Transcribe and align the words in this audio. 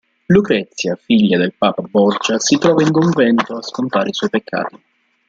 Lucrezia, 0.25 0.95
figlia 0.95 1.37
del 1.37 1.53
papa 1.55 1.83
Borgia, 1.87 2.39
si 2.39 2.57
trova 2.57 2.81
in 2.81 2.89
convento 2.89 3.55
a 3.55 3.61
scontare 3.61 4.09
i 4.09 4.13
suoi 4.13 4.31
peccati. 4.31 4.83